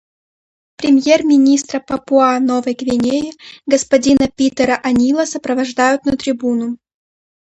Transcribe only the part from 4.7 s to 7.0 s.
О'Нила сопровождают на трибуну.